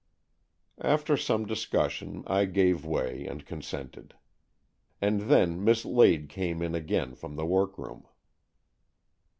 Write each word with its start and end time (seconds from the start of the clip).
After 0.81 1.15
some 1.15 1.45
discussion, 1.45 2.23
I 2.25 2.45
gave 2.45 2.83
way 2.83 3.27
and 3.27 3.45
consented. 3.45 4.15
And 4.99 5.29
then 5.29 5.63
Miss 5.63 5.85
Lade 5.85 6.27
came 6.27 6.63
in 6.63 6.73
again 6.73 7.13
from 7.13 7.35
the 7.35 7.45
workroom. 7.45 8.07